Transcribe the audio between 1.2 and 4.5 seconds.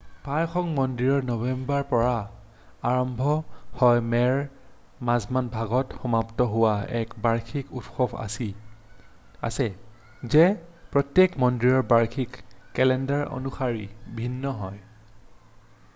নৱেম্বৰৰ পৰা আৰম্ভ হৈ মে'ৰ